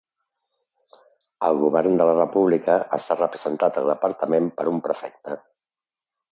[1.47, 5.41] El govern de la república està representat al departament per un prefecte.